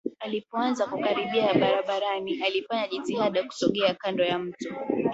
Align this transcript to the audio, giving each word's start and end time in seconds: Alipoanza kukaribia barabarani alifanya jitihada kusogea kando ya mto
Alipoanza 0.19 0.85
kukaribia 0.85 1.53
barabarani 1.53 2.43
alifanya 2.43 2.87
jitihada 2.87 3.43
kusogea 3.43 3.93
kando 3.93 4.23
ya 4.23 4.39
mto 4.39 4.69